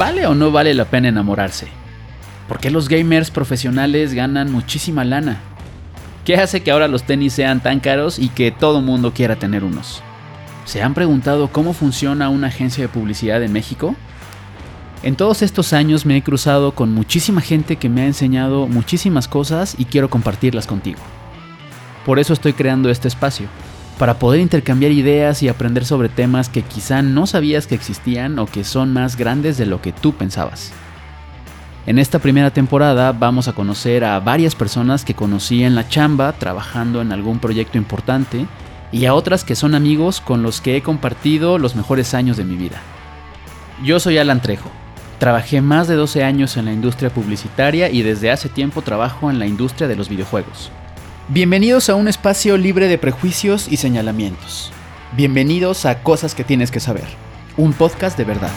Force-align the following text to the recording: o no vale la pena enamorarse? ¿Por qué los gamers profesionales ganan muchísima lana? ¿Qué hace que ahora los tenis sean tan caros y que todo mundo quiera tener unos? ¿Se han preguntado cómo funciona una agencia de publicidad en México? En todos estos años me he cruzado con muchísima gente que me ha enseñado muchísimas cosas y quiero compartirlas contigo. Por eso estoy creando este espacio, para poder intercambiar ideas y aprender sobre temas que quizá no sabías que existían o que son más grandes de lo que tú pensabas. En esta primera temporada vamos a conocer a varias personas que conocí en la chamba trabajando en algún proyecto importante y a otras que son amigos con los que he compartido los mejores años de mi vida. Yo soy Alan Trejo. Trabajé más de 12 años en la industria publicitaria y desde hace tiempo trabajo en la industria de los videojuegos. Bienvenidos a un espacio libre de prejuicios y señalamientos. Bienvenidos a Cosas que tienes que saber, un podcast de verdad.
o 0.00 0.34
no 0.34 0.52
vale 0.52 0.74
la 0.74 0.84
pena 0.84 1.08
enamorarse? 1.08 1.66
¿Por 2.46 2.60
qué 2.60 2.70
los 2.70 2.88
gamers 2.88 3.32
profesionales 3.32 4.14
ganan 4.14 4.52
muchísima 4.52 5.04
lana? 5.04 5.40
¿Qué 6.24 6.36
hace 6.36 6.62
que 6.62 6.70
ahora 6.70 6.86
los 6.86 7.02
tenis 7.02 7.32
sean 7.32 7.60
tan 7.60 7.80
caros 7.80 8.20
y 8.20 8.28
que 8.28 8.52
todo 8.52 8.80
mundo 8.80 9.12
quiera 9.12 9.36
tener 9.36 9.64
unos? 9.64 10.00
¿Se 10.66 10.82
han 10.82 10.94
preguntado 10.94 11.48
cómo 11.48 11.72
funciona 11.72 12.28
una 12.28 12.46
agencia 12.46 12.82
de 12.82 12.88
publicidad 12.88 13.42
en 13.42 13.52
México? 13.52 13.96
En 15.02 15.16
todos 15.16 15.42
estos 15.42 15.72
años 15.72 16.06
me 16.06 16.16
he 16.16 16.22
cruzado 16.22 16.72
con 16.72 16.92
muchísima 16.92 17.40
gente 17.40 17.74
que 17.74 17.88
me 17.88 18.02
ha 18.02 18.06
enseñado 18.06 18.68
muchísimas 18.68 19.26
cosas 19.26 19.74
y 19.78 19.86
quiero 19.86 20.08
compartirlas 20.08 20.68
contigo. 20.68 21.00
Por 22.06 22.20
eso 22.20 22.32
estoy 22.32 22.52
creando 22.52 22.88
este 22.88 23.08
espacio, 23.08 23.48
para 23.98 24.18
poder 24.18 24.40
intercambiar 24.40 24.92
ideas 24.92 25.42
y 25.42 25.48
aprender 25.48 25.84
sobre 25.84 26.08
temas 26.08 26.48
que 26.48 26.62
quizá 26.62 27.02
no 27.02 27.26
sabías 27.26 27.66
que 27.66 27.74
existían 27.74 28.38
o 28.38 28.46
que 28.46 28.64
son 28.64 28.92
más 28.92 29.16
grandes 29.16 29.58
de 29.58 29.66
lo 29.66 29.82
que 29.82 29.92
tú 29.92 30.14
pensabas. 30.14 30.72
En 31.86 31.98
esta 31.98 32.18
primera 32.18 32.50
temporada 32.50 33.12
vamos 33.12 33.48
a 33.48 33.54
conocer 33.54 34.04
a 34.04 34.20
varias 34.20 34.54
personas 34.54 35.04
que 35.04 35.14
conocí 35.14 35.64
en 35.64 35.74
la 35.74 35.88
chamba 35.88 36.32
trabajando 36.32 37.00
en 37.00 37.12
algún 37.12 37.38
proyecto 37.38 37.78
importante 37.78 38.46
y 38.92 39.06
a 39.06 39.14
otras 39.14 39.42
que 39.42 39.56
son 39.56 39.74
amigos 39.74 40.20
con 40.20 40.42
los 40.42 40.60
que 40.60 40.76
he 40.76 40.82
compartido 40.82 41.58
los 41.58 41.76
mejores 41.76 42.14
años 42.14 42.36
de 42.36 42.44
mi 42.44 42.56
vida. 42.56 42.80
Yo 43.82 44.00
soy 44.00 44.18
Alan 44.18 44.42
Trejo. 44.42 44.70
Trabajé 45.18 45.60
más 45.60 45.88
de 45.88 45.96
12 45.96 46.22
años 46.22 46.56
en 46.56 46.66
la 46.66 46.72
industria 46.72 47.10
publicitaria 47.10 47.90
y 47.90 48.02
desde 48.02 48.30
hace 48.30 48.48
tiempo 48.48 48.82
trabajo 48.82 49.30
en 49.30 49.38
la 49.38 49.46
industria 49.46 49.88
de 49.88 49.96
los 49.96 50.08
videojuegos. 50.08 50.70
Bienvenidos 51.30 51.90
a 51.90 51.94
un 51.94 52.08
espacio 52.08 52.56
libre 52.56 52.88
de 52.88 52.96
prejuicios 52.96 53.70
y 53.70 53.76
señalamientos. 53.76 54.72
Bienvenidos 55.14 55.84
a 55.84 56.02
Cosas 56.02 56.34
que 56.34 56.42
tienes 56.42 56.70
que 56.70 56.80
saber, 56.80 57.04
un 57.58 57.74
podcast 57.74 58.16
de 58.16 58.24
verdad. 58.24 58.50